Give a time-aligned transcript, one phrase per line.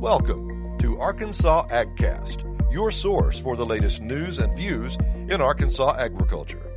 [0.00, 4.96] Welcome to Arkansas AgCast, your source for the latest news and views
[5.28, 6.72] in Arkansas agriculture.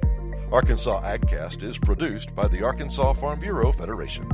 [0.52, 4.28] Arkansas AgCast is produced by the Arkansas Farm Bureau Federation.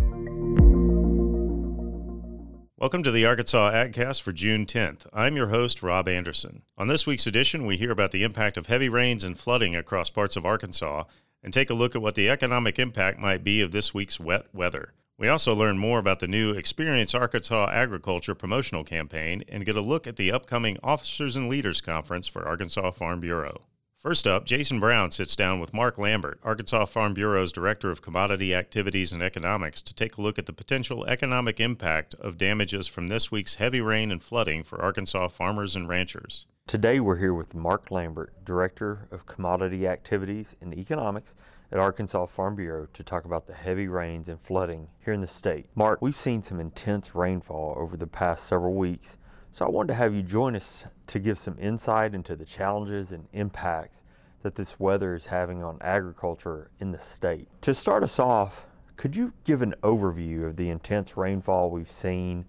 [2.77, 5.05] Welcome to the Arkansas AgCast for June 10th.
[5.11, 6.61] I'm your host, Rob Anderson.
[6.77, 10.09] On this week's edition, we hear about the impact of heavy rains and flooding across
[10.09, 11.03] parts of Arkansas
[11.43, 14.45] and take a look at what the economic impact might be of this week's wet
[14.53, 14.93] weather.
[15.19, 19.81] We also learn more about the new Experience Arkansas Agriculture promotional campaign and get a
[19.81, 23.61] look at the upcoming Officers and Leaders Conference for Arkansas Farm Bureau.
[23.97, 28.53] First up, Jason Brown sits down with Mark Lambert, Arkansas Farm Bureau's Director of Commodity
[28.53, 33.07] Activities and Economics, to take a look at the potential economic impact of damages from
[33.07, 36.45] this week's heavy rain and flooding for Arkansas farmers and ranchers.
[36.67, 41.35] Today we're here with Mark Lambert, Director of Commodity Activities and Economics
[41.71, 45.27] at Arkansas Farm Bureau to talk about the heavy rains and flooding here in the
[45.27, 45.67] state.
[45.75, 49.17] Mark, we've seen some intense rainfall over the past several weeks,
[49.51, 53.11] so I wanted to have you join us to give some insight into the challenges
[53.11, 54.03] and impacts
[54.41, 57.47] that this weather is having on agriculture in the state.
[57.61, 62.45] To start us off, could you give an overview of the intense rainfall we've seen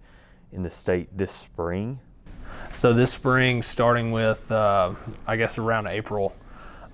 [0.51, 1.99] in the state this spring?
[2.73, 4.93] So this spring, starting with uh,
[5.27, 6.35] I guess around April,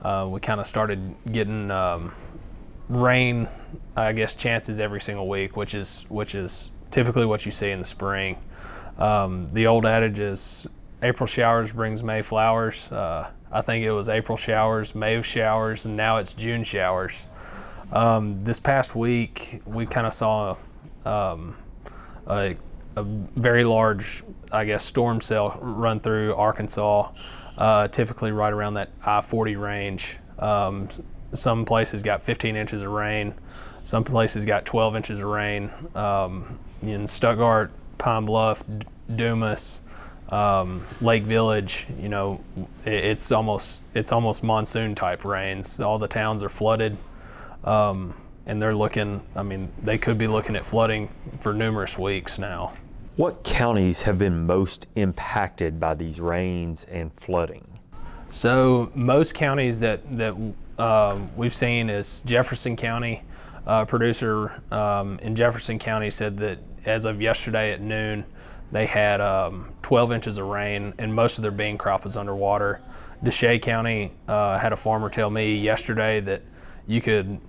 [0.06, 2.14] uh, we kind of started getting um,
[2.90, 3.48] rain,
[3.96, 7.80] I guess, chances every single week, which is which is typically what you see in
[7.80, 8.38] the spring.
[9.00, 10.68] Um, the old adage is
[11.02, 12.92] April showers brings May flowers.
[12.92, 17.28] Uh, I think it was April showers, May showers, and now it's June showers.
[17.92, 20.56] Um, this past week, we kind of saw
[21.04, 21.56] um,
[22.28, 22.56] a,
[22.96, 27.12] a, very large, I guess, storm cell run through Arkansas
[27.58, 30.18] uh, typically right around that I 40 range.
[30.40, 30.90] Um,
[31.34, 33.34] some places got 15 inches of rain,
[33.84, 35.72] some places got 12 inches of rain.
[35.94, 38.64] Um, in Stuttgart, Pine Bluff,
[39.14, 39.82] Dumas,
[40.30, 42.44] um, Lake Village, you know,
[42.86, 45.80] it, it's almost it's almost monsoon type rains.
[45.80, 46.98] All the towns are flooded,
[47.64, 48.14] um,
[48.46, 49.22] and they're looking.
[49.36, 52.74] I mean, they could be looking at flooding for numerous weeks now.
[53.16, 57.66] What counties have been most impacted by these rains and flooding?
[58.28, 60.36] So most counties that that
[60.78, 63.24] um, we've seen is Jefferson County.
[63.66, 68.26] Uh, producer um, in Jefferson County said that as of yesterday at noon,
[68.74, 72.82] they had um, 12 inches of rain and most of their bean crop was underwater.
[73.24, 76.42] Desha County uh, had a farmer tell me yesterday that
[76.86, 77.40] you could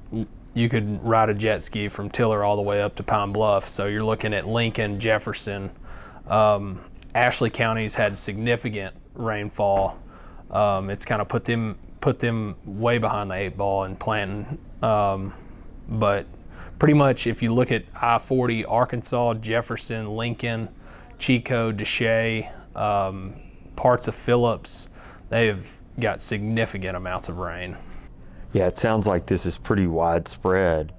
[0.56, 3.68] you could ride a jet ski from Tillar all the way up to Pine Bluff.
[3.68, 5.70] So you're looking at Lincoln, Jefferson.
[6.26, 6.80] Um,
[7.14, 9.98] Ashley counties had significant rainfall.
[10.50, 14.58] Um, it's kind of put them put them way behind the eight ball in planting.
[14.80, 15.34] Um,
[15.88, 16.26] but
[16.78, 20.70] pretty much, if you look at I-40, Arkansas, Jefferson, Lincoln,
[21.18, 23.34] Chicot, Desha, um,
[23.74, 24.88] parts of Phillips,
[25.28, 27.76] they've got significant amounts of rain.
[28.52, 30.92] Yeah, it sounds like this is pretty widespread.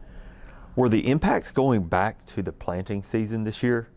[0.75, 3.89] Were the impacts going back to the planting season this year?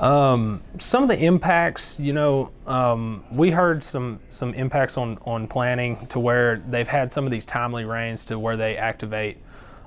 [0.00, 5.48] Um, some of the impacts, you know, um, we heard some some impacts on on
[5.48, 9.38] planting to where they've had some of these timely rains to where they activate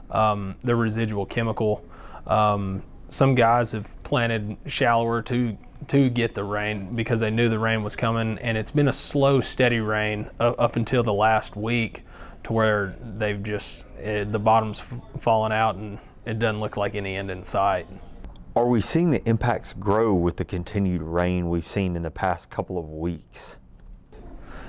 [0.09, 1.83] um, the residual chemical.
[2.27, 5.57] Um, some guys have planted shallower to
[5.87, 8.93] to get the rain because they knew the rain was coming, and it's been a
[8.93, 12.03] slow, steady rain up until the last week
[12.43, 14.79] to where they've just it, the bottom's
[15.17, 17.87] fallen out and it doesn't look like any end in sight.
[18.55, 22.49] Are we seeing the impacts grow with the continued rain we've seen in the past
[22.49, 23.59] couple of weeks?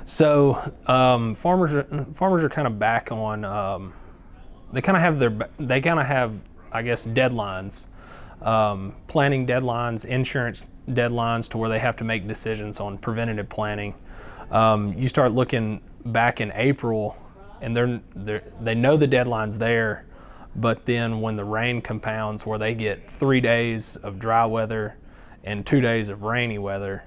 [0.05, 1.85] So um, farmers are,
[2.15, 3.45] farmers are kind of back on.
[3.45, 3.95] Um,
[4.73, 7.89] they kind of have their they kind of have I guess deadlines,
[8.41, 13.95] um, planning deadlines, insurance deadlines to where they have to make decisions on preventative planning.
[14.51, 17.17] Um, you start looking back in April
[17.63, 20.05] and they're, they're they know the deadline's there,
[20.55, 24.99] but then when the rain compounds, where they get three days of dry weather
[25.45, 27.05] and two days of rainy weather,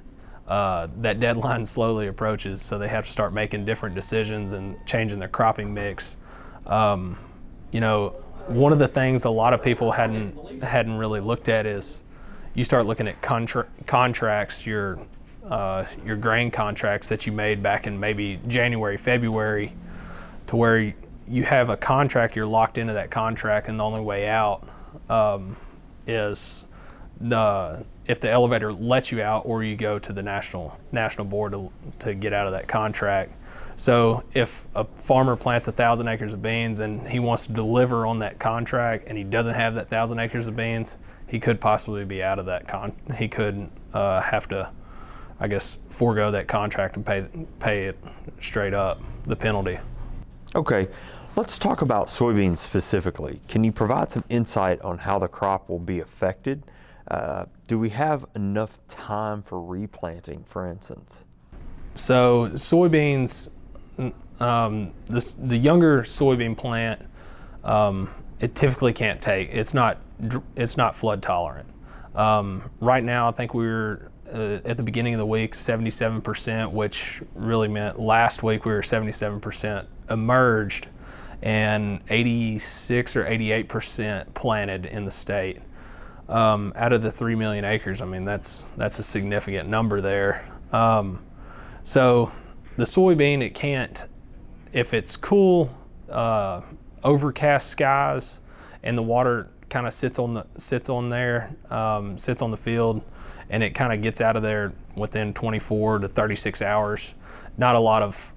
[0.47, 2.61] uh, that deadline slowly approaches.
[2.61, 6.17] So they have to start making different decisions and changing their cropping mix.
[6.65, 7.17] Um,
[7.71, 8.09] you know,
[8.47, 12.01] one of the things a lot of people hadn't hadn't really looked at is
[12.53, 14.99] you start looking at contra- contracts, your
[15.43, 19.73] uh, your grain contracts that you made back in maybe January, February
[20.47, 20.93] to where
[21.27, 24.67] you have a contract, you're locked into that contract, and the only way out
[25.09, 25.55] um,
[26.07, 26.65] is
[27.19, 31.53] the if the elevator lets you out, or you go to the national national board
[31.53, 33.33] to, to get out of that contract.
[33.75, 38.05] So if a farmer plants a thousand acres of beans and he wants to deliver
[38.05, 42.05] on that contract, and he doesn't have that thousand acres of beans, he could possibly
[42.05, 42.93] be out of that con.
[43.17, 44.71] He could uh, have to,
[45.39, 47.27] I guess, forego that contract and pay
[47.59, 47.97] pay it
[48.39, 49.79] straight up the penalty.
[50.55, 50.87] Okay,
[51.35, 53.41] let's talk about soybeans specifically.
[53.49, 56.63] Can you provide some insight on how the crop will be affected?
[57.09, 61.25] Uh, do we have enough time for replanting, for instance?
[61.93, 63.49] So soybeans,
[64.39, 67.05] um, the, the younger soybean plant,
[67.65, 68.09] um,
[68.39, 69.49] it typically can't take.
[69.51, 69.97] It's not
[70.55, 71.67] it's not flood tolerant.
[72.15, 76.71] Um, right now, I think we were uh, at the beginning of the week 77%,
[76.71, 80.87] which really meant last week we were 77% emerged
[81.41, 85.59] and 86 or 88% planted in the state.
[86.27, 90.51] Um, out of the 3 million acres, I mean, that's, that's a significant number there.
[90.71, 91.23] Um,
[91.83, 92.31] so
[92.77, 94.07] the soybean, it can't,
[94.73, 95.75] if it's cool,
[96.09, 96.61] uh,
[97.03, 98.41] overcast skies
[98.83, 102.57] and the water kind of sits on the sits on there, um, sits on the
[102.57, 103.03] field,
[103.49, 107.15] and it kind of gets out of there within 24 to 36 hours.
[107.57, 108.33] Not a lot of,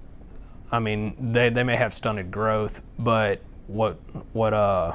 [0.71, 3.99] I mean, they, they may have stunted growth, but what
[4.33, 4.91] what uh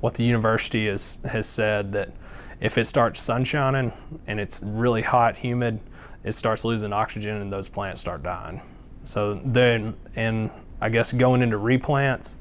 [0.00, 2.12] what the university has has said that
[2.60, 3.94] if it starts sunshining
[4.26, 5.80] and it's really hot, humid,
[6.24, 8.62] it starts losing oxygen and those plants start dying.
[9.04, 12.36] So then, and I guess going into replants,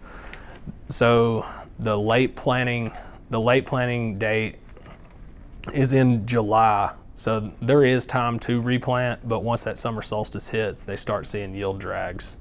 [0.88, 1.46] so
[1.80, 2.92] the late planting
[3.30, 4.58] the late planting date
[5.74, 6.96] is in July.
[7.16, 11.56] So there is time to replant, but once that summer solstice hits, they start seeing
[11.56, 12.38] yield drags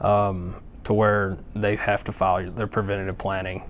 [0.00, 3.62] um, to where they have to file their preventative planting.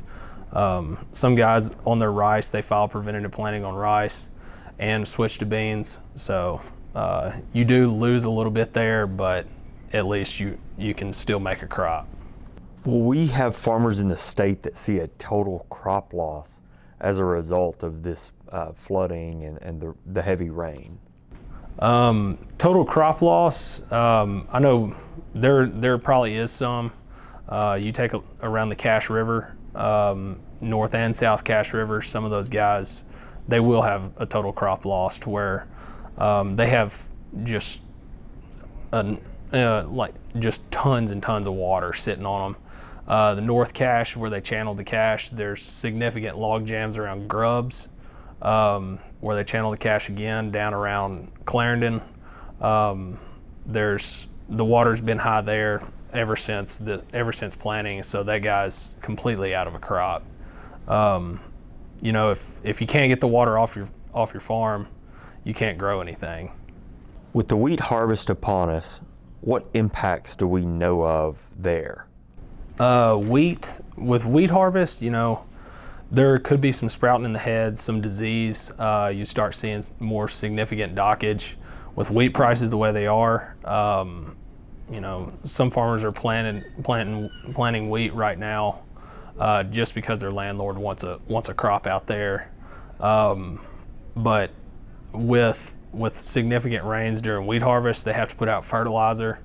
[0.53, 4.31] Um, some guys on their rice, they file preventative planting on rice
[4.79, 6.01] and switch to beans.
[6.15, 6.61] So
[6.95, 9.47] uh, you do lose a little bit there, but
[9.93, 12.09] at least you, you can still make a crop.
[12.85, 16.61] Well, we have farmers in the state that see a total crop loss
[17.01, 20.99] as a result of this uh, flooding and, and the, the heavy rain?
[21.79, 24.97] Um, total crop loss, um, I know
[25.41, 26.93] there, there probably is some.
[27.49, 32.25] Uh, you take a, around the Cache River, um, North and South Cache River, some
[32.25, 33.05] of those guys,
[33.47, 35.69] they will have a total crop loss where
[36.19, 37.07] um, they have
[37.45, 37.83] just
[38.93, 39.21] an,
[39.53, 42.63] uh, like just tons and tons of water sitting on them
[43.07, 47.89] uh, the North Cache, where they channeled the cache, there's significant log jams around Grubbs,
[48.43, 52.03] um, where they channel the cache again down around Clarendon.
[52.61, 53.19] Um,
[53.65, 55.83] there's the water's been high there
[56.13, 60.25] ever since the ever since planting, so that guy's completely out of a crop.
[60.89, 61.41] Um,
[62.01, 64.89] you know, if if you can't get the water off your off your farm,
[65.45, 66.53] you can't grow anything.
[67.33, 69.01] With the wheat harvest upon us,
[69.41, 72.07] what impacts do we know of there?
[72.79, 75.45] Uh, wheat with wheat harvest, you know,
[76.11, 78.71] there could be some sprouting in the head, some disease.
[78.79, 81.57] Uh, you start seeing more significant dockage
[81.95, 83.57] with wheat prices the way they are.
[83.65, 84.36] Um,
[84.91, 88.83] you know, some farmers are planting planting planting wheat right now
[89.39, 92.51] uh, just because their landlord wants a wants a crop out there.
[93.01, 93.61] Um,
[94.15, 94.51] but
[95.13, 99.41] with with significant rains during wheat harvest, they have to put out fertilizer.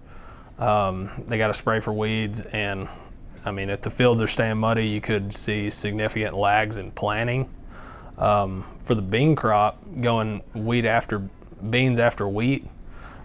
[0.57, 2.87] Um, they got to spray for weeds, and
[3.43, 7.49] I mean, if the fields are staying muddy, you could see significant lags in planting.
[8.17, 11.27] Um, for the bean crop, going wheat after
[11.69, 12.67] beans after wheat,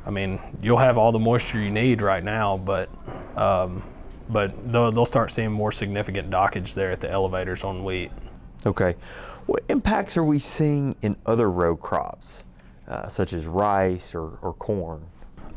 [0.07, 2.89] I mean, you'll have all the moisture you need right now, but
[3.37, 3.83] um,
[4.29, 8.11] but they'll, they'll start seeing more significant dockage there at the elevators on wheat.
[8.65, 8.97] Okay.
[9.47, 12.47] What impacts are we seeing in other row crops,
[12.89, 15.07] uh, such as rice or, or corn?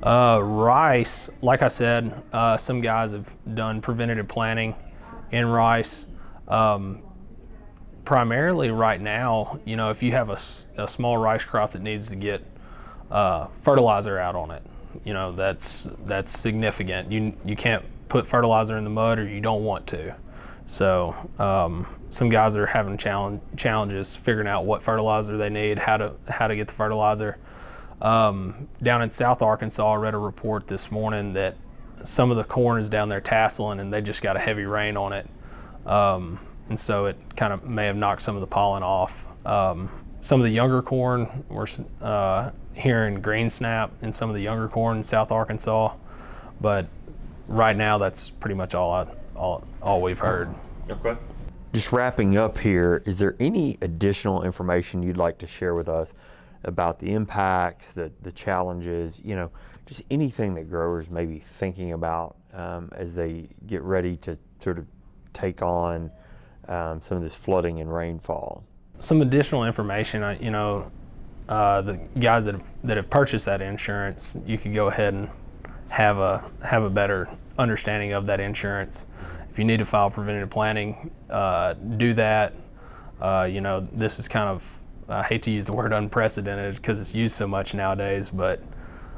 [0.03, 4.75] Uh, rice, like I said, uh, some guys have done preventative planting
[5.31, 6.07] in rice.
[6.47, 7.01] Um,
[8.05, 10.37] primarily right now, you know, if you have a,
[10.81, 12.43] a, small rice crop that needs to get
[13.11, 14.63] uh, fertilizer out on it,
[15.03, 17.11] you know, that's that's significant.
[17.11, 20.15] You you can't put fertilizer in the mud, or you don't want to.
[20.65, 25.97] So um, some guys are having challenge, challenges figuring out what fertilizer they need, how
[25.97, 27.37] to how to get the fertilizer.
[28.01, 31.57] Um, down in South Arkansas, I read a report this morning that
[32.03, 34.95] some of the corn is down there tasseling and they just got a heavy rain
[34.95, 35.27] on it.
[35.85, 36.39] Um,
[36.69, 39.25] and so it kind of may have knocked some of the pollen off.
[40.21, 41.65] Some of the younger corn, we're
[42.01, 45.95] uh, hearing green snap in some of the younger corn in South Arkansas.
[46.59, 46.87] But
[47.47, 50.53] right now, that's pretty much all, I, all, all we've heard.
[50.89, 51.15] Okay.
[51.73, 56.13] Just wrapping up here, is there any additional information you'd like to share with us
[56.65, 59.49] about the impacts, the, the challenges, you know,
[59.85, 64.77] just anything that growers may be thinking about um, as they get ready to sort
[64.77, 64.85] of
[65.31, 66.11] take on
[66.67, 68.65] um, some of this flooding and rainfall.
[68.99, 70.91] Some additional information, you know,
[71.47, 75.29] uh, the guys that have, that have purchased that insurance, you could go ahead and
[75.89, 77.27] have a have a better
[77.57, 79.07] understanding of that insurance.
[79.49, 82.53] If you need to file preventative planning, uh, do that.
[83.19, 84.79] Uh, you know, this is kind of
[85.09, 88.61] I hate to use the word unprecedented because it's used so much nowadays, but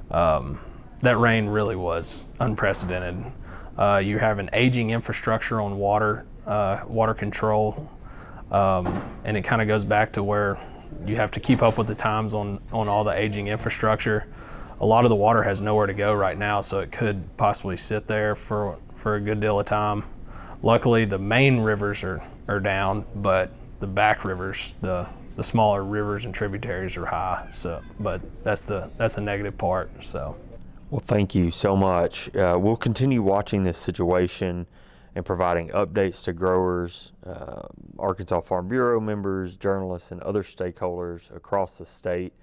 [0.10, 0.58] um,
[1.00, 3.32] that rain really was unprecedented.
[3.78, 7.90] Uh, you have an aging infrastructure on water uh, water control,
[8.52, 8.86] um,
[9.24, 10.60] and it kind of goes back to where
[11.06, 14.28] you have to keep up with the times on on all the aging infrastructure.
[14.80, 17.78] A lot of the water has nowhere to go right now, so it could possibly
[17.78, 20.04] sit there for for a good deal of time.
[20.64, 26.26] Luckily, the main rivers are, are down, but the back rivers, the the smaller rivers
[26.26, 27.48] and tributaries are high.
[27.50, 30.04] So, but that's the that's the negative part.
[30.04, 30.36] So.
[30.90, 32.36] Well, thank you so much.
[32.36, 34.68] Uh, we'll continue watching this situation
[35.16, 37.68] and providing updates to growers, uh,
[38.00, 42.34] Arkansas Farm Bureau members, journalists, and other stakeholders across the state.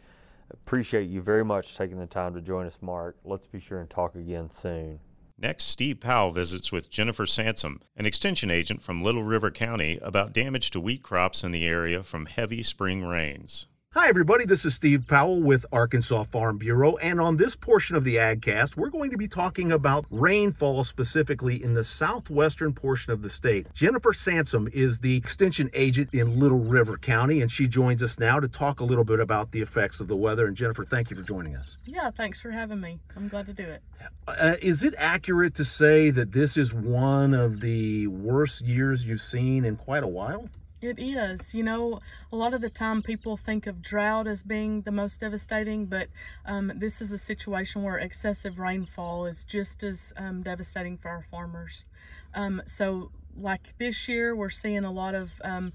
[0.51, 3.17] Appreciate you very much taking the time to join us, Mark.
[3.25, 5.01] Let's be sure and talk again soon.
[5.41, 10.33] Next, Steve Powell visits with Jennifer Sansom, an extension agent from Little River County, about
[10.33, 13.69] damage to wheat crops in the area from heavy spring rains.
[14.01, 14.45] Hi, everybody.
[14.45, 16.97] This is Steve Powell with Arkansas Farm Bureau.
[16.99, 21.61] And on this portion of the AgCast, we're going to be talking about rainfall specifically
[21.61, 23.67] in the southwestern portion of the state.
[23.75, 28.39] Jennifer Sansom is the extension agent in Little River County, and she joins us now
[28.39, 30.47] to talk a little bit about the effects of the weather.
[30.47, 31.77] And Jennifer, thank you for joining us.
[31.85, 33.01] Yeah, thanks for having me.
[33.17, 33.83] I'm glad to do it.
[34.29, 39.21] Uh, is it accurate to say that this is one of the worst years you've
[39.21, 40.49] seen in quite a while?
[40.81, 41.55] It is.
[41.55, 41.99] You know,
[42.33, 46.09] a lot of the time people think of drought as being the most devastating, but
[46.47, 51.23] um, this is a situation where excessive rainfall is just as um, devastating for our
[51.23, 51.85] farmers.
[52.33, 55.73] Um, so, like this year, we're seeing a lot of um,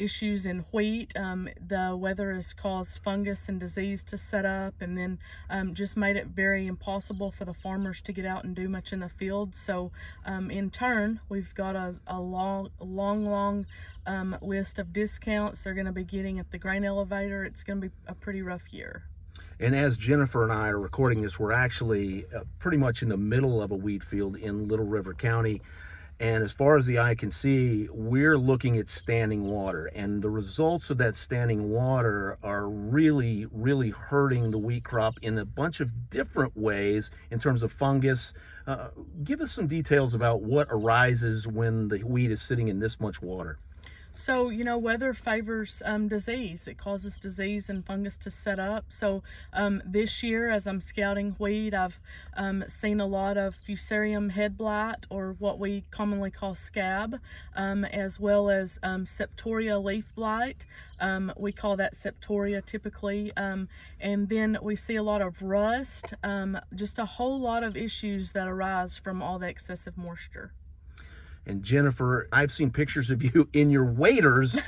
[0.00, 1.12] issues in wheat.
[1.16, 5.96] Um, the weather has caused fungus and disease to set up and then um, just
[5.96, 9.08] made it very impossible for the farmers to get out and do much in the
[9.08, 9.54] field.
[9.54, 9.92] So
[10.24, 13.66] um, in turn, we've got a, a long, long, long
[14.06, 17.44] um, list of discounts they're going to be getting at the grain elevator.
[17.44, 19.04] It's going to be a pretty rough year.
[19.58, 23.18] And as Jennifer and I are recording this, we're actually uh, pretty much in the
[23.18, 25.60] middle of a wheat field in Little River County.
[26.20, 29.90] And as far as the eye can see, we're looking at standing water.
[29.94, 35.38] And the results of that standing water are really, really hurting the wheat crop in
[35.38, 38.34] a bunch of different ways in terms of fungus.
[38.66, 38.88] Uh,
[39.24, 43.22] give us some details about what arises when the wheat is sitting in this much
[43.22, 43.58] water.
[44.12, 46.66] So, you know, weather favors um, disease.
[46.66, 48.86] It causes disease and fungus to set up.
[48.88, 52.00] So, um, this year, as I'm scouting wheat, I've
[52.36, 57.20] um, seen a lot of fusarium head blight, or what we commonly call scab,
[57.54, 60.66] um, as well as um, septoria leaf blight.
[60.98, 63.32] Um, we call that septoria typically.
[63.36, 63.68] and
[64.28, 66.14] then we see a lot of rust,
[66.74, 70.52] just a whole lot of issues that arise from all the excessive moisture.
[71.46, 74.58] And Jennifer, I've seen pictures of you in your waders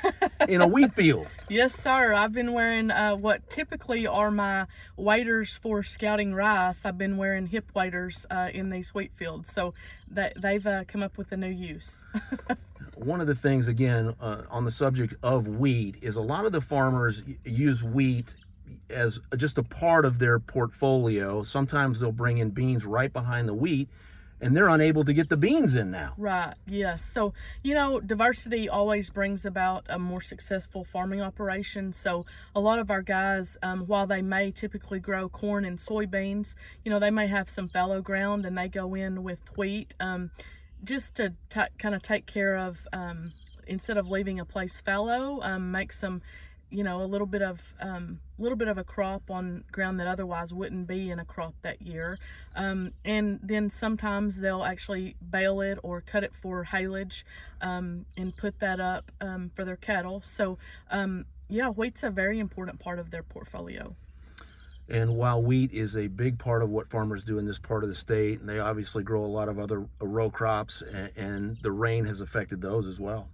[0.49, 1.29] in a wheat field.
[1.49, 2.12] Yes, sir.
[2.14, 6.85] I've been wearing uh, what typically are my waders for scouting rice.
[6.85, 9.52] I've been wearing hip waders uh, in these wheat fields.
[9.52, 9.75] So
[10.11, 12.05] that they've uh, come up with a new use.
[12.97, 16.52] One of the things, again, uh, on the subject of wheat, is a lot of
[16.52, 18.35] the farmers use wheat
[18.91, 21.43] as just a part of their portfolio.
[21.43, 23.88] Sometimes they'll bring in beans right behind the wheat
[24.42, 26.14] and they're unable to get the beans in now.
[26.18, 27.04] Right, yes.
[27.04, 27.32] So,
[27.62, 31.92] you know, diversity always brings about a more successful farming operation.
[31.92, 36.56] So, a lot of our guys, um, while they may typically grow corn and soybeans,
[36.84, 40.32] you know, they may have some fallow ground and they go in with wheat um,
[40.82, 41.34] just to
[41.78, 43.32] kind of take care of, um,
[43.68, 46.20] instead of leaving a place fallow, um, make some
[46.73, 50.07] you know a little bit of um, little bit of a crop on ground that
[50.07, 52.19] otherwise wouldn't be in a crop that year.
[52.57, 57.25] Um, and then sometimes they'll actually bale it or cut it for haylage
[57.61, 60.23] um, and put that up um, for their cattle.
[60.25, 60.59] So
[60.91, 63.95] um, yeah wheat's a very important part of their portfolio.
[64.88, 67.88] And while wheat is a big part of what farmers do in this part of
[67.88, 71.71] the state, and they obviously grow a lot of other row crops, and, and the
[71.71, 73.29] rain has affected those as well.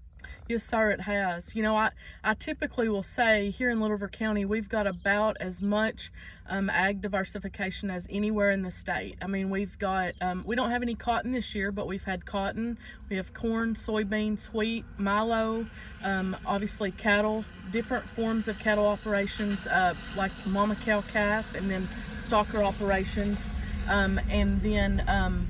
[0.49, 1.55] Yes, sir, it has.
[1.55, 1.91] You know, I,
[2.25, 6.11] I typically will say here in Little River County, we've got about as much
[6.49, 9.17] um, ag diversification as anywhere in the state.
[9.21, 12.25] I mean, we've got, um, we don't have any cotton this year, but we've had
[12.25, 12.79] cotton.
[13.11, 15.67] We have corn, soybeans, wheat, milo,
[16.03, 21.87] um, obviously cattle, different forms of cattle operations uh, like mama cow calf, and then
[22.17, 23.53] stocker operations.
[23.87, 25.47] Um, and then um,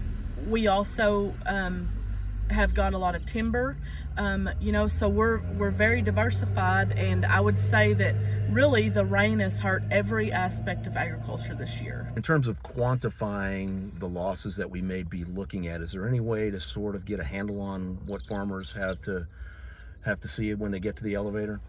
[0.48, 1.88] we also, um,
[2.50, 3.76] have got a lot of timber
[4.16, 8.14] um, you know so we're we're very diversified and i would say that
[8.50, 12.10] really the rain has hurt every aspect of agriculture this year.
[12.16, 16.20] In terms of quantifying the losses that we may be looking at, is there any
[16.20, 19.26] way to sort of get a handle on what farmers have to
[20.04, 21.60] have to see when they get to the elevator?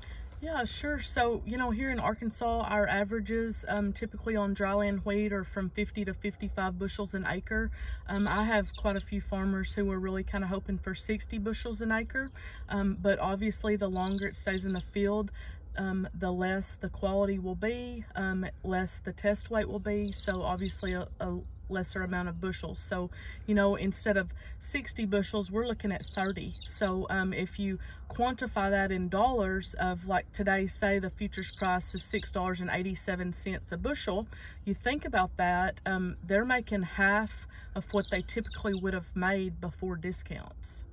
[0.42, 1.00] Yeah, sure.
[1.00, 5.70] So, you know, here in Arkansas, our averages um, typically on dryland wheat are from
[5.70, 7.72] 50 to 55 bushels an acre.
[8.08, 11.38] Um, I have quite a few farmers who are really kind of hoping for 60
[11.40, 12.32] bushels an acre,
[12.70, 15.30] um, but obviously, the longer it stays in the field,
[15.78, 20.14] um, the less the quality will be, um, less the test weight will be.
[20.14, 21.40] So, obviously, a, a
[21.70, 22.80] lesser amount of bushels.
[22.80, 23.10] So,
[23.46, 26.54] you know, instead of 60 bushels, we're looking at 30.
[26.66, 31.94] So, um, if you quantify that in dollars, of like today, say the futures price
[31.94, 34.28] is $6.87 a bushel,
[34.66, 39.62] you think about that, um, they're making half of what they typically would have made
[39.62, 40.86] before discounts.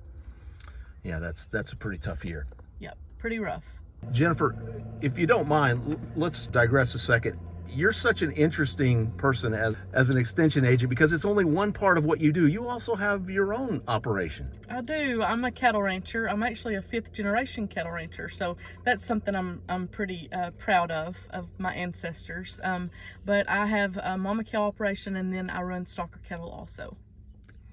[1.03, 2.47] Yeah, that's that's a pretty tough year.
[2.79, 3.65] Yep, pretty rough.
[4.11, 4.55] Jennifer,
[5.01, 10.09] if you don't mind, let's digress a second you're such an interesting person as as
[10.09, 12.47] an extension agent because it's only one part of what you do.
[12.47, 14.49] You also have your own operation.
[14.69, 15.23] I do.
[15.23, 16.29] I'm a cattle rancher.
[16.29, 20.91] I'm actually a fifth generation cattle rancher, so that's something I'm I'm pretty uh, proud
[20.91, 22.59] of of my ancestors.
[22.63, 22.89] Um,
[23.25, 26.97] but I have a mama cow operation, and then I run stocker cattle also.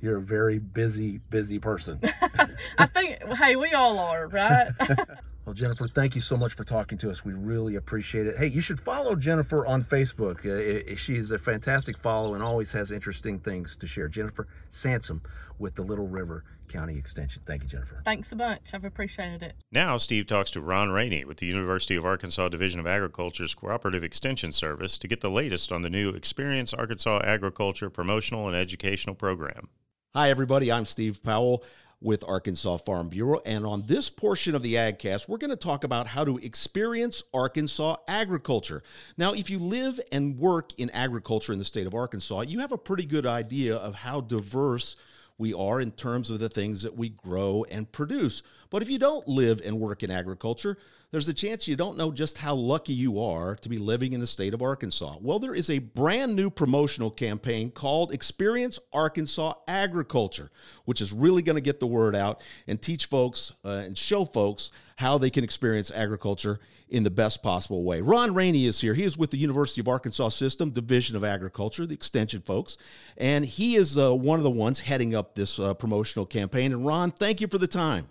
[0.00, 2.00] You're a very busy, busy person.
[2.78, 3.22] I think.
[3.38, 4.68] Hey, we all are, right?
[5.44, 7.22] Well, Jennifer, thank you so much for talking to us.
[7.22, 8.38] We really appreciate it.
[8.38, 10.38] Hey, you should follow Jennifer on Facebook.
[10.46, 14.08] Uh, she is a fantastic follow and always has interesting things to share.
[14.08, 15.20] Jennifer Sansom
[15.58, 17.42] with the Little River County Extension.
[17.44, 18.00] Thank you, Jennifer.
[18.06, 18.72] Thanks a bunch.
[18.72, 19.54] I've appreciated it.
[19.70, 24.02] Now, Steve talks to Ron Rainey with the University of Arkansas Division of Agriculture's Cooperative
[24.02, 29.14] Extension Service to get the latest on the new Experience Arkansas Agriculture promotional and educational
[29.14, 29.68] program.
[30.14, 30.72] Hi, everybody.
[30.72, 31.62] I'm Steve Powell
[32.04, 33.40] with Arkansas Farm Bureau.
[33.46, 37.24] And on this portion of the AgCast, we're going to talk about how to experience
[37.32, 38.82] Arkansas agriculture.
[39.16, 42.72] Now, if you live and work in agriculture in the state of Arkansas, you have
[42.72, 44.96] a pretty good idea of how diverse
[45.38, 48.42] we are in terms of the things that we grow and produce.
[48.70, 50.76] But if you don't live and work in agriculture,
[51.14, 54.18] there's a chance you don't know just how lucky you are to be living in
[54.18, 55.14] the state of Arkansas.
[55.20, 60.50] Well, there is a brand new promotional campaign called Experience Arkansas Agriculture,
[60.86, 64.24] which is really going to get the word out and teach folks uh, and show
[64.24, 68.00] folks how they can experience agriculture in the best possible way.
[68.00, 68.94] Ron Rainey is here.
[68.94, 72.76] He is with the University of Arkansas System Division of Agriculture, the extension folks,
[73.16, 76.72] and he is uh, one of the ones heading up this uh, promotional campaign.
[76.72, 78.08] And Ron, thank you for the time.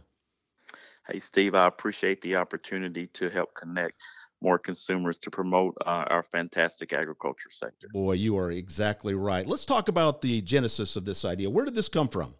[1.07, 4.01] Hey, Steve, I appreciate the opportunity to help connect
[4.41, 7.87] more consumers to promote uh, our fantastic agriculture sector.
[7.91, 9.45] Boy, you are exactly right.
[9.45, 11.49] Let's talk about the genesis of this idea.
[11.49, 12.35] Where did this come from?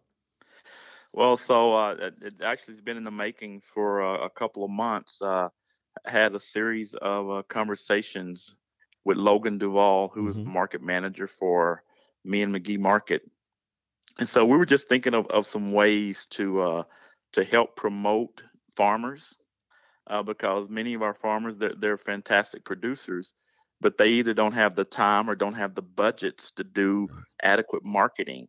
[1.12, 4.64] Well, so uh, it, it, actually has been in the makings for uh, a couple
[4.64, 5.22] of months.
[5.22, 5.50] Uh,
[6.06, 8.56] had a series of uh, conversations
[9.06, 10.40] with Logan Duvall, who mm-hmm.
[10.40, 11.84] is market manager for
[12.26, 13.30] me and McGee Market,
[14.18, 16.84] and so we were just thinking of, of some ways to uh,
[17.34, 18.42] to help promote
[18.76, 19.34] farmers
[20.08, 23.34] uh, because many of our farmers they're, they're fantastic producers
[23.84, 27.10] but they either don't have the time or don't have the budgets to do
[27.44, 28.48] adequate marketing.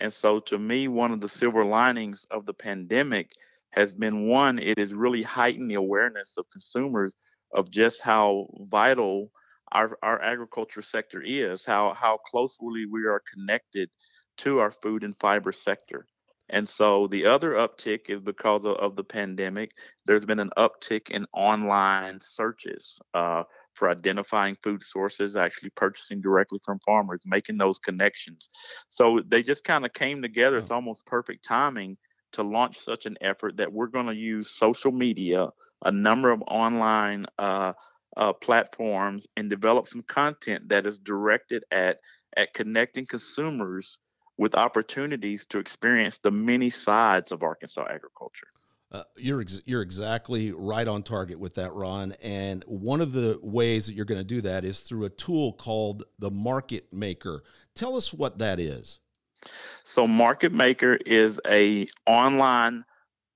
[0.00, 3.30] And so to me one of the silver linings of the pandemic
[3.70, 7.14] has been one it has really heightened the awareness of consumers
[7.52, 9.30] of just how vital
[9.72, 13.90] our, our agriculture sector is how how closely we are connected
[14.38, 16.06] to our food and fiber sector
[16.50, 19.72] and so the other uptick is because of, of the pandemic.
[20.06, 26.60] There's been an uptick in online searches uh, for identifying food sources, actually purchasing directly
[26.64, 28.48] from farmers, making those connections.
[28.88, 30.58] So they just kind of came together.
[30.58, 31.96] It's almost perfect timing
[32.32, 35.48] to launch such an effort that we're going to use social media,
[35.84, 37.72] a number of online uh,
[38.16, 41.98] uh, platforms, and develop some content that is directed at
[42.36, 43.98] at connecting consumers
[44.36, 48.48] with opportunities to experience the many sides of Arkansas agriculture.
[48.90, 52.12] Uh, you're ex- you're exactly right on target with that, Ron.
[52.22, 55.52] And one of the ways that you're going to do that is through a tool
[55.54, 57.42] called the Market Maker.
[57.74, 59.00] Tell us what that is.
[59.82, 62.84] So, Market Maker is a online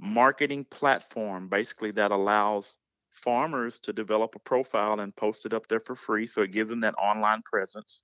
[0.00, 2.76] marketing platform, basically that allows
[3.12, 6.26] farmers to develop a profile and post it up there for free.
[6.26, 8.02] So it gives them that online presence.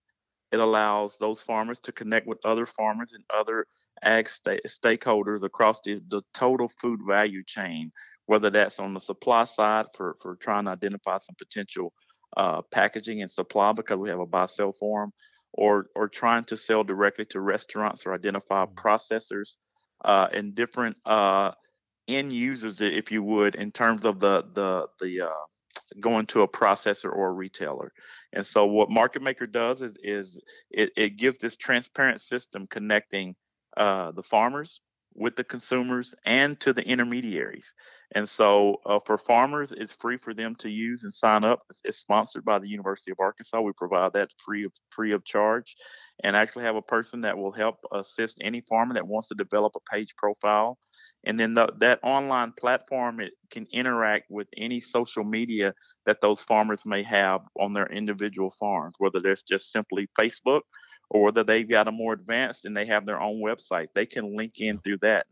[0.54, 3.66] It allows those farmers to connect with other farmers and other
[4.04, 7.90] ag st- stakeholders across the, the total food value chain,
[8.26, 11.92] whether that's on the supply side for, for trying to identify some potential
[12.36, 15.12] uh, packaging and supply because we have a buy sell form,
[15.54, 18.74] or, or trying to sell directly to restaurants or identify mm.
[18.74, 19.56] processors
[20.04, 21.50] uh, and different uh,
[22.06, 25.44] end users, if you would, in terms of the, the, the uh,
[26.00, 27.92] going to a processor or a retailer.
[28.32, 33.36] And so what Market Maker does is, is it, it gives this transparent system connecting
[33.76, 34.80] uh, the farmers
[35.14, 37.72] with the consumers and to the intermediaries.
[38.14, 41.60] And so uh, for farmers, it's free for them to use and sign up.
[41.70, 43.60] It's, it's, sponsored by the University of Arkansas.
[43.60, 45.74] We provide that free of free of charge,
[46.22, 49.72] and actually have a person that will help assist any farmer that wants to develop
[49.74, 50.78] a page profile.
[51.26, 55.74] And then the, that online platform it can interact with any social media
[56.06, 60.62] that those farmers may have on their individual farms, whether that's just simply Facebook
[61.10, 63.88] or whether they've got a more advanced and they have their own website.
[63.94, 65.26] They can link in through that.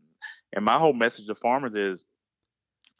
[0.53, 2.03] And my whole message to farmers is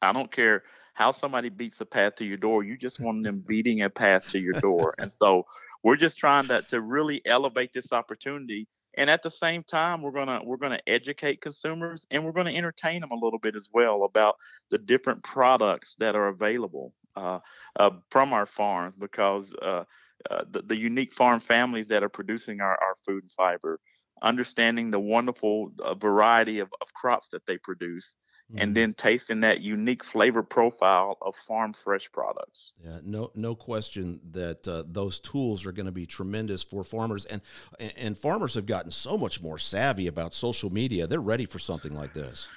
[0.01, 3.43] I don't care how somebody beats a path to your door, you just want them
[3.47, 4.93] beating a path to your door.
[4.99, 5.45] And so
[5.83, 8.67] we're just trying to, to really elevate this opportunity.
[8.95, 13.01] And at the same time, we're gonna we're gonna educate consumers and we're gonna entertain
[13.01, 14.35] them a little bit as well about
[14.69, 17.39] the different products that are available uh,
[17.79, 19.83] uh, from our farms because uh,
[20.29, 23.79] uh the, the unique farm families that are producing our, our food and fiber,
[24.21, 28.13] understanding the wonderful uh, variety of, of crops that they produce,
[28.53, 28.61] mm-hmm.
[28.61, 32.73] and then tasting that unique flavor profile of farm fresh products.
[32.83, 37.25] Yeah, no, no question that uh, those tools are going to be tremendous for farmers,
[37.25, 37.41] and
[37.97, 41.07] and farmers have gotten so much more savvy about social media.
[41.07, 42.47] They're ready for something like this.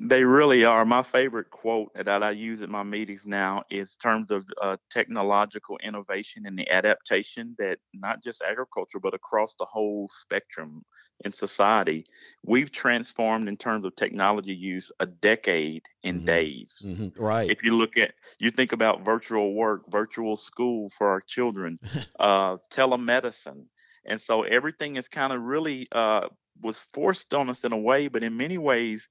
[0.00, 0.84] They really are.
[0.84, 5.78] My favorite quote that I use at my meetings now is terms of uh, technological
[5.82, 10.84] innovation and the adaptation that not just agriculture, but across the whole spectrum
[11.24, 12.06] in society,
[12.44, 16.26] we've transformed in terms of technology use a decade in mm-hmm.
[16.26, 16.82] days.
[16.84, 17.22] Mm-hmm.
[17.22, 17.50] Right.
[17.50, 21.78] If you look at, you think about virtual work, virtual school for our children,
[22.18, 23.64] uh, telemedicine.
[24.06, 26.28] And so everything is kind of really uh,
[26.62, 29.08] was forced on us in a way, but in many ways,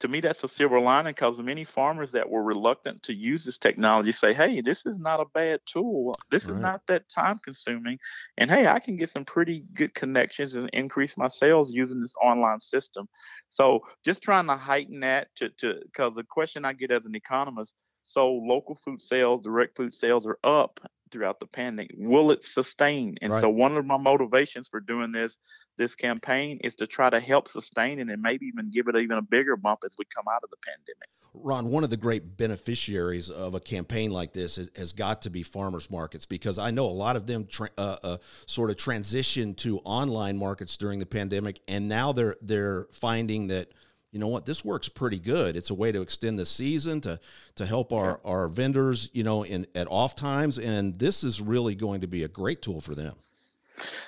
[0.00, 3.58] to me, that's a silver lining because many farmers that were reluctant to use this
[3.58, 6.16] technology say, hey, this is not a bad tool.
[6.30, 6.56] This right.
[6.56, 7.98] is not that time consuming.
[8.38, 12.14] And hey, I can get some pretty good connections and increase my sales using this
[12.22, 13.08] online system.
[13.50, 17.14] So just trying to heighten that to, to because the question I get as an
[17.14, 21.90] economist, so local food sales, direct food sales are up throughout the pandemic.
[21.98, 23.18] Will it sustain?
[23.20, 23.40] And right.
[23.40, 25.38] so one of my motivations for doing this
[25.78, 29.18] this campaign is to try to help sustain it and maybe even give it even
[29.18, 31.08] a bigger bump as we come out of the pandemic.
[31.32, 35.30] Ron, one of the great beneficiaries of a campaign like this is, has got to
[35.30, 38.76] be farmers markets because I know a lot of them tra- uh, uh, sort of
[38.76, 43.70] transitioned to online markets during the pandemic, and now they're they're finding that
[44.10, 45.54] you know what this works pretty good.
[45.54, 47.20] It's a way to extend the season to
[47.54, 51.76] to help our our vendors, you know, in at off times, and this is really
[51.76, 53.14] going to be a great tool for them.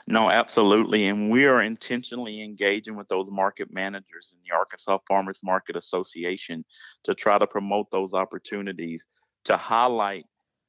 [0.07, 1.07] No, absolutely.
[1.07, 6.65] And we are intentionally engaging with those market managers in the Arkansas Farmers Market Association
[7.05, 9.07] to try to promote those opportunities
[9.45, 10.25] to highlight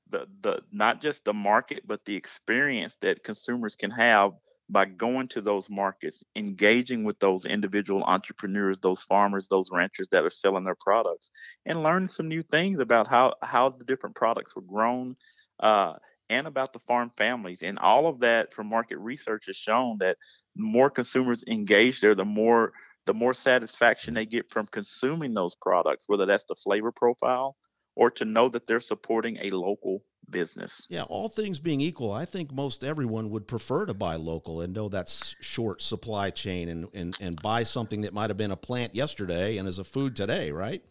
[0.09, 4.31] the, the not just the market, but the experience that consumers can have
[4.69, 10.23] by going to those markets, engaging with those individual entrepreneurs, those farmers, those ranchers that
[10.23, 11.29] are selling their products,
[11.65, 15.15] and learn some new things about how, how the different products were grown.
[15.59, 15.93] Uh,
[16.29, 17.61] and about the farm families.
[17.63, 20.17] And all of that from market research has shown that
[20.55, 22.73] more consumers engage there, the more
[23.05, 27.57] the more satisfaction they get from consuming those products, whether that's the flavor profile
[27.95, 30.85] or to know that they're supporting a local business.
[30.89, 34.73] Yeah, all things being equal, I think most everyone would prefer to buy local and
[34.73, 35.09] know that
[35.41, 39.57] short supply chain and, and, and buy something that might have been a plant yesterday
[39.57, 40.81] and is a food today, right?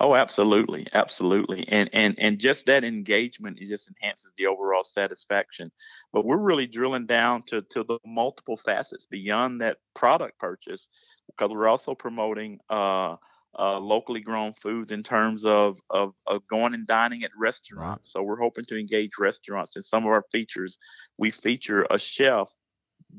[0.00, 5.70] Oh, absolutely, absolutely, and and and just that engagement it just enhances the overall satisfaction.
[6.12, 10.88] But we're really drilling down to to the multiple facets beyond that product purchase,
[11.26, 13.16] because we're also promoting uh,
[13.58, 18.12] uh, locally grown foods in terms of, of of going and dining at restaurants.
[18.12, 20.78] So we're hoping to engage restaurants in some of our features.
[21.18, 22.48] We feature a chef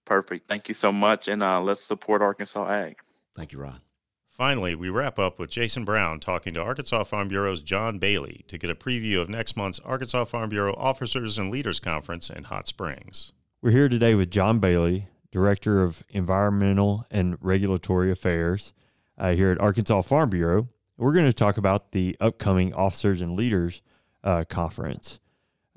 [0.08, 0.48] Perfect.
[0.48, 2.96] Thank you so much, and uh, let's support Arkansas Ag.
[3.36, 3.82] Thank you, Ron.
[4.30, 8.56] Finally, we wrap up with Jason Brown talking to Arkansas Farm Bureau's John Bailey to
[8.56, 12.66] get a preview of next month's Arkansas Farm Bureau Officers and Leaders Conference in Hot
[12.66, 13.32] Springs.
[13.60, 18.72] We're here today with John Bailey, Director of Environmental and Regulatory Affairs
[19.18, 20.68] uh, here at Arkansas Farm Bureau.
[20.96, 23.82] We're going to talk about the upcoming Officers and Leaders
[24.24, 25.20] uh, Conference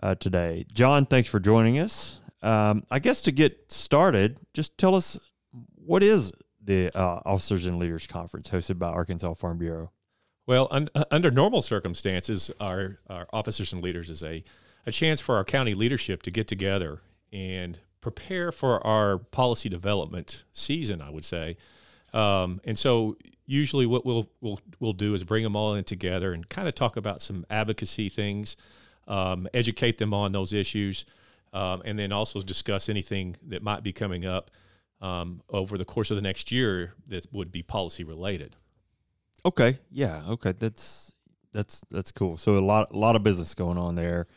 [0.02, 0.66] uh, today.
[0.74, 2.21] John, thanks for joining us.
[2.42, 5.20] Um, I guess to get started, just tell us
[5.76, 6.32] what is
[6.64, 9.92] the uh, Officers and Leaders Conference hosted by Arkansas Farm Bureau?
[10.48, 14.44] Well, un- uh, under normal circumstances, our, our officers and leaders is a,
[14.86, 17.02] a chance for our county leadership to get together
[17.32, 21.58] and prepare for our policy development season, I would say.
[22.14, 26.34] Um, and so usually what we'll, we'll, we'll do is bring them all in together
[26.34, 28.58] and kind of talk about some advocacy things,
[29.08, 31.06] um, educate them on those issues,
[31.54, 34.52] um, and then also discuss anything that might be coming up
[35.02, 38.56] um, over the course of the next year that would be policy related.
[39.46, 41.14] Okay, yeah, okay, that's
[41.52, 42.38] that's that's cool.
[42.38, 44.28] So a lot a lot of business going on there.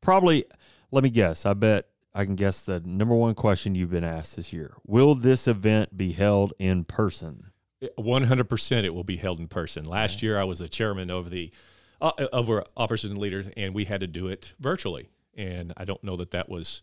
[0.00, 0.44] Probably,
[0.90, 1.46] let me guess.
[1.46, 5.14] I bet I can guess the number one question you've been asked this year: Will
[5.14, 7.52] this event be held in person?
[7.94, 9.84] One hundred percent, it will be held in person.
[9.84, 11.52] Last year, I was the chairman over the
[12.00, 15.08] uh, over officers and leaders, and we had to do it virtually.
[15.38, 16.82] And I don't know that that was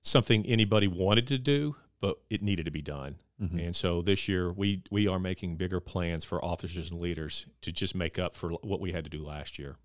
[0.00, 3.16] something anybody wanted to do, but it needed to be done.
[3.42, 3.58] Mm-hmm.
[3.58, 7.72] And so this year we we are making bigger plans for officers and leaders to
[7.72, 9.76] just make up for what we had to do last year.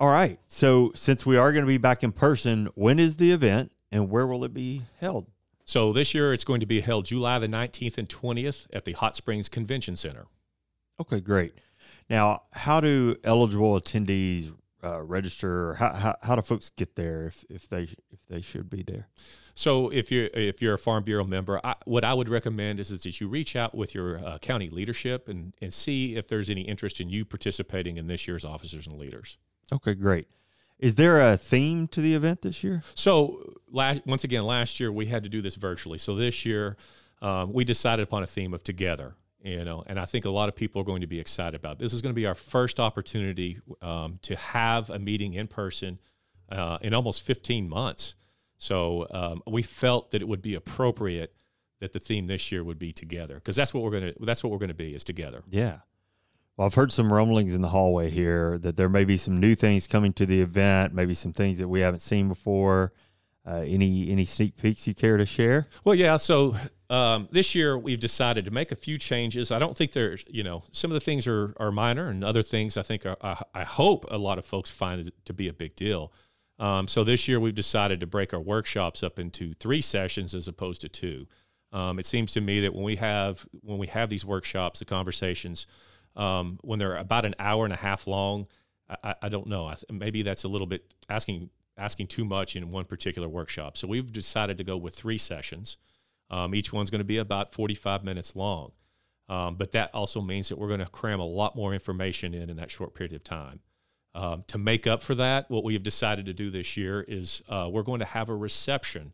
[0.00, 0.40] All right.
[0.46, 4.10] So since we are going to be back in person, when is the event and
[4.10, 5.26] where will it be held?
[5.64, 8.92] So this year it's going to be held July the 19th and 20th at the
[8.92, 10.26] Hot Springs Convention Center.
[11.00, 11.54] Okay, great.
[12.08, 14.52] Now, how do eligible attendees
[14.86, 15.74] uh, register?
[15.74, 19.08] How, how, how do folks get there if, if they if they should be there?
[19.54, 22.90] So if you're if you're a Farm Bureau member, I, what I would recommend is,
[22.90, 26.50] is that you reach out with your uh, county leadership and and see if there's
[26.50, 29.38] any interest in you participating in this year's officers and leaders.
[29.72, 30.28] Okay, great.
[30.78, 32.82] Is there a theme to the event this year?
[32.94, 35.96] So last, once again, last year we had to do this virtually.
[35.96, 36.76] So this year
[37.22, 40.48] um, we decided upon a theme of together you know and i think a lot
[40.48, 42.80] of people are going to be excited about this is going to be our first
[42.80, 45.98] opportunity um, to have a meeting in person
[46.50, 48.14] uh, in almost 15 months
[48.58, 51.34] so um, we felt that it would be appropriate
[51.80, 54.42] that the theme this year would be together because that's what we're going to that's
[54.42, 55.42] what we're going to be is together.
[55.48, 55.78] Yeah.
[56.56, 59.54] Well, I've heard some rumblings in the hallway here that there may be some new
[59.54, 62.92] things coming to the event, maybe some things that we haven't seen before.
[63.46, 65.68] Uh, any any sneak peeks you care to share?
[65.84, 66.16] Well, yeah.
[66.16, 66.56] So
[66.88, 69.50] um, this year we've decided to make a few changes.
[69.50, 72.42] I don't think there's, you know, some of the things are, are minor, and other
[72.42, 75.52] things I think are, I, I hope a lot of folks find to be a
[75.52, 76.12] big deal.
[76.58, 80.48] Um, so this year we've decided to break our workshops up into three sessions as
[80.48, 81.26] opposed to two.
[81.72, 84.84] Um, it seems to me that when we have when we have these workshops, the
[84.84, 85.66] conversations,
[86.14, 88.46] um, when they're about an hour and a half long,
[88.88, 89.66] I, I don't know.
[89.66, 93.76] I th- maybe that's a little bit asking asking too much in one particular workshop.
[93.76, 95.76] So we've decided to go with three sessions.
[96.30, 98.72] Um, each one's going to be about 45 minutes long.
[99.28, 102.48] Um, but that also means that we're going to cram a lot more information in
[102.48, 103.60] in that short period of time.
[104.14, 107.42] Um, to make up for that, what we have decided to do this year is
[107.48, 109.12] uh, we're going to have a reception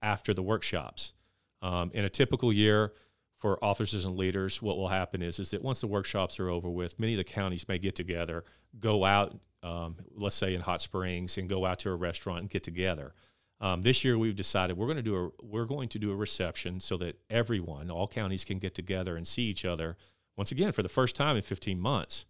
[0.00, 1.12] after the workshops.
[1.60, 2.92] Um, in a typical year
[3.38, 6.68] for officers and leaders, what will happen is, is that once the workshops are over
[6.68, 8.42] with, many of the counties may get together,
[8.80, 12.50] go out, um, let's say in Hot Springs, and go out to a restaurant and
[12.50, 13.14] get together.
[13.62, 16.16] Um, this year, we've decided we're going to do a we're going to do a
[16.16, 19.96] reception so that everyone, all counties, can get together and see each other
[20.36, 22.26] once again for the first time in 15 months.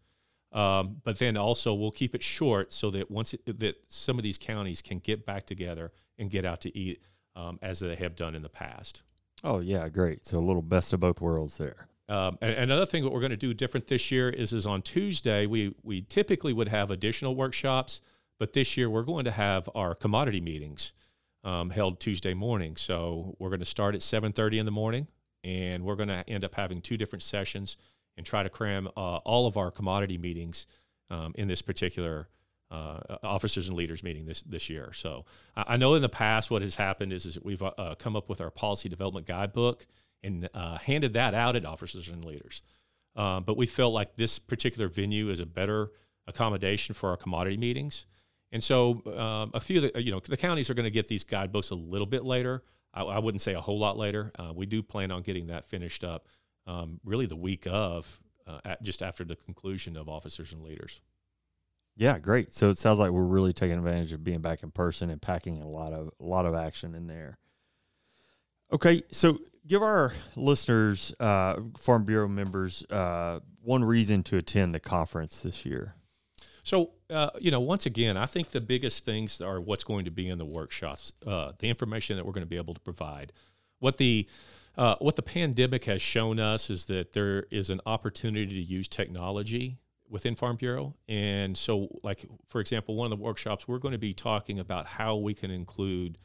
[0.52, 4.22] Um, but then also we'll keep it short so that once it, that some of
[4.22, 7.02] these counties can get back together and get out to eat
[7.34, 9.02] um, as they have done in the past.
[9.42, 10.26] Oh yeah, great.
[10.26, 11.88] So a little best of both worlds there.
[12.10, 14.82] Um, and another thing that we're going to do different this year is is on
[14.82, 18.02] Tuesday we we typically would have additional workshops,
[18.38, 20.92] but this year we're going to have our commodity meetings
[21.44, 22.76] um, held Tuesday morning.
[22.76, 25.08] So we're going to start at 7:30 in the morning,
[25.44, 27.76] and we're going to end up having two different sessions
[28.16, 30.66] and try to cram uh, all of our commodity meetings
[31.10, 32.28] um, in this particular
[32.70, 34.92] uh, officers and leaders meeting this this year.
[34.94, 35.24] So
[35.56, 38.28] I, I, know in the past what has happened is, is we've uh, come up
[38.28, 39.86] with our policy development guidebook
[40.22, 42.62] and uh, handed that out at officers and leaders.
[43.14, 45.90] Um, but we felt like this particular venue is a better
[46.26, 48.06] accommodation for our commodity meetings.
[48.52, 51.06] And so um, a few of the, you know, the counties are going to get
[51.06, 52.62] these guidebooks a little bit later.
[52.92, 54.30] I, I wouldn't say a whole lot later.
[54.38, 56.28] Uh, we do plan on getting that finished up
[56.66, 61.00] um, really the week of, uh, at, just after the conclusion of officers and leaders.
[61.96, 62.52] Yeah, great.
[62.54, 65.60] So it sounds like we're really taking advantage of being back in person and packing
[65.60, 67.38] a lot of a lot of action in there.
[68.72, 74.80] Okay, so give our listeners, uh, Farm Bureau members, uh, one reason to attend the
[74.80, 75.94] conference this year.
[76.62, 80.10] So, uh, you know, once again, I think the biggest things are what's going to
[80.10, 83.32] be in the workshops, uh, the information that we're going to be able to provide.
[83.78, 84.28] What the
[84.76, 88.88] uh, what the pandemic has shown us is that there is an opportunity to use
[88.88, 89.76] technology
[90.08, 93.98] within Farm Bureau, and so, like for example, one of the workshops we're going to
[93.98, 96.18] be talking about how we can include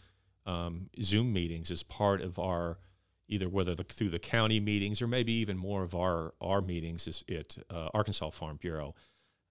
[0.45, 2.77] um, Zoom meetings as part of our
[3.27, 7.07] either whether the, through the county meetings or maybe even more of our our meetings
[7.07, 8.93] is at uh, Arkansas Farm Bureau.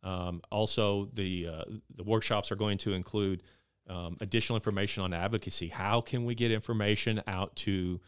[0.03, 3.43] Um, also, the uh, the workshops are going to include
[3.89, 5.69] um, additional information on advocacy.
[5.69, 8.01] How can we get information out to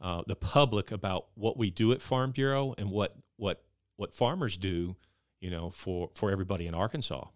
[0.00, 3.62] uh, the public about what we do at Farm Bureau and what what
[3.96, 4.96] what farmers do,
[5.40, 7.26] you know, for for everybody in Arkansas.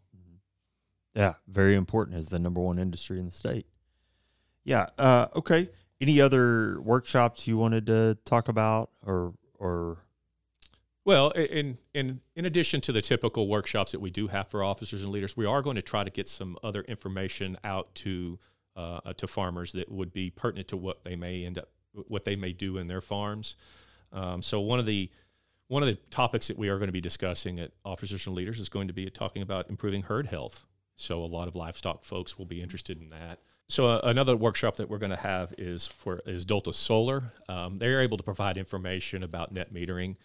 [1.14, 3.66] Yeah, very important as the number one industry in the state.
[4.64, 4.87] Yeah.
[4.99, 5.71] Uh, okay.
[6.01, 9.99] Any other workshops you wanted to talk about, or or
[11.09, 15.03] well, in in in addition to the typical workshops that we do have for officers
[15.03, 18.38] and leaders, we are going to try to get some other information out to
[18.77, 22.37] uh, to farmers that would be pertinent to what they may end up, what they
[22.37, 23.57] may do in their farms.
[24.12, 25.11] Um, so one of the
[25.68, 28.61] one of the topics that we are going to be discussing at officers and leaders
[28.61, 30.66] is going to be talking about improving herd health.
[30.97, 33.38] So a lot of livestock folks will be interested in that.
[33.71, 37.33] So uh, another workshop that we're going to have is for is Delta Solar.
[37.49, 40.16] Um, they're able to provide information about net metering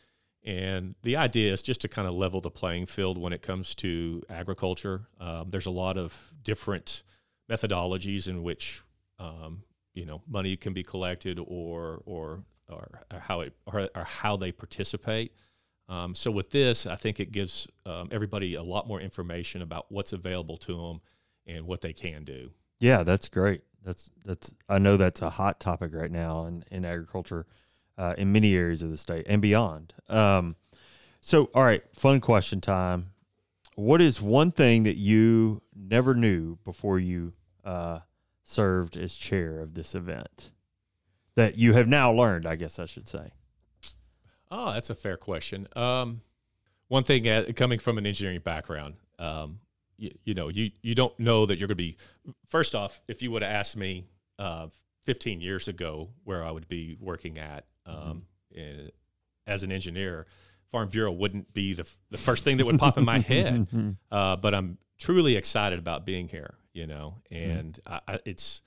[0.44, 3.74] and the idea is just to kind of level the playing field when it comes
[3.76, 5.08] to agriculture.
[5.20, 7.04] Um, there's a lot of different
[7.50, 8.82] methodologies in which
[9.20, 14.36] um, you know money can be collected or or or, how it or, or, how
[14.36, 15.34] they participate.
[15.90, 19.86] Um, so with this, I think it gives um, everybody a lot more information about
[19.90, 21.02] what's available to them
[21.46, 22.52] and what they can do.
[22.80, 23.62] Yeah, that's great.
[23.84, 27.46] That's that's I know that's a hot topic right now in, in agriculture
[27.98, 29.94] uh, in many areas of the state and beyond.
[30.10, 30.56] Um,
[31.22, 33.12] so, all right, fun question time.
[33.76, 38.00] What is one thing that you never knew before you uh,
[38.44, 40.52] served as chair of this event
[41.36, 42.46] that you have now learned?
[42.46, 43.32] I guess I should say.
[44.52, 45.68] Oh, that's a fair question.
[45.76, 46.22] Um,
[46.88, 49.60] one thing uh, coming from an engineering background, um,
[49.98, 51.98] you, you, know, you you don't know that you're going to be.
[52.48, 54.06] First off, if you would have asked me
[54.38, 54.68] uh,
[55.06, 58.24] 15 years ago where I would be working at, um,
[58.56, 58.88] mm-hmm.
[59.48, 60.26] as an engineer,
[60.72, 63.68] Farm Bureau wouldn't be the, the first thing that would pop in my head.
[64.12, 67.94] Uh, but I'm truly excited about being here, you know, and mm-hmm.
[68.08, 68.62] I, I, it's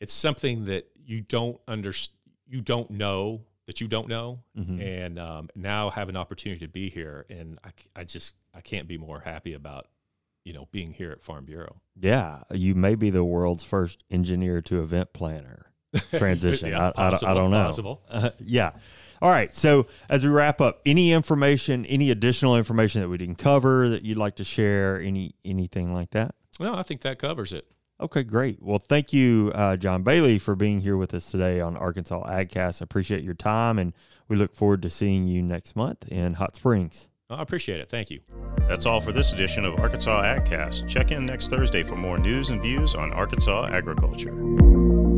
[0.00, 4.80] it's something that you don't understand, you don't know that you don't know, mm-hmm.
[4.80, 8.88] and um, now have an opportunity to be here, and I, I just I can't
[8.88, 9.86] be more happy about
[10.44, 11.80] you know being here at Farm Bureau.
[11.94, 15.69] Yeah, you may be the world's first engineer to event planner
[16.16, 16.70] transition.
[16.70, 18.00] yeah, I, possible, I, I, don't know.
[18.08, 18.72] Uh, yeah.
[19.22, 19.52] All right.
[19.52, 24.02] So as we wrap up, any information, any additional information that we didn't cover that
[24.02, 26.34] you'd like to share, any anything like that?
[26.58, 27.66] No, I think that covers it.
[28.00, 28.62] Okay, great.
[28.62, 32.80] Well, thank you, uh, John Bailey, for being here with us today on Arkansas AgCast.
[32.80, 33.92] I appreciate your time, and
[34.26, 37.08] we look forward to seeing you next month in Hot Springs.
[37.28, 37.90] I appreciate it.
[37.90, 38.20] Thank you.
[38.68, 40.88] That's all for this edition of Arkansas AgCast.
[40.88, 45.09] Check in next Thursday for more news and views on Arkansas agriculture.